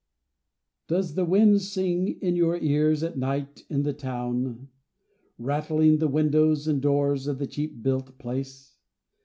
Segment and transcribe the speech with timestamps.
[0.87, 4.67] DOES the wind sing in your ears at night, in the town,
[5.37, 8.77] Rattling the windows and doors of the cheap built place?